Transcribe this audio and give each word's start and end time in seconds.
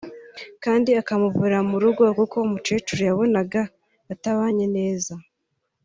kandi 0.63 0.89
akamuvira 1.01 1.57
mu 1.69 1.77
rugo 1.83 2.01
kuko 2.19 2.35
umukecuru 2.45 3.01
yabonaga 3.09 3.61
batabanye 4.07 4.65
neza 4.77 5.13